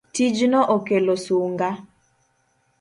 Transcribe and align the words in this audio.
Tijno 0.17 0.59
okelo 0.77 1.13
sunga 1.25 1.69